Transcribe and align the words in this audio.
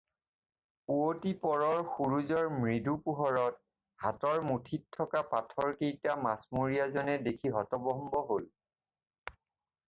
পুৱতি 0.91 1.33
পৰৰ 1.41 1.81
সূৰুযৰ 1.97 2.47
মৃদু 2.53 2.95
পোহৰত, 3.09 3.59
হাতৰ 4.05 4.41
মুঠিত 4.47 4.97
থকা 4.99 5.21
পাথৰকেইটা 5.35 6.17
মাছমৰীয়াজনে 6.25 7.19
দেখি 7.29 7.55
হতভম্ব 7.59 8.25
হ'ল। 8.33 8.51